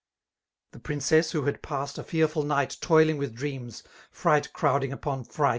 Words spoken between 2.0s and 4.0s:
fearful night. Toiling with dreams,—